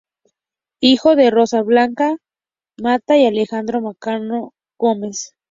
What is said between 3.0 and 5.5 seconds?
y Alejandro Marcano Gómez.